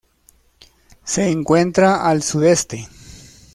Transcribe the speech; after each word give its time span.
Se 1.03 1.29
encuentra 1.29 2.03
al 2.09 2.23
sudeste. 2.23 2.87